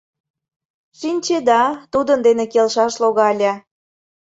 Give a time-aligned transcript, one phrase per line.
[0.99, 1.63] Шинчеда,
[1.93, 3.51] тудын дене келшаш логале.